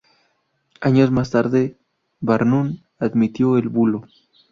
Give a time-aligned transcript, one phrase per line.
[0.79, 1.77] Años más tarde,
[2.21, 4.05] Barnum admitió el bulo.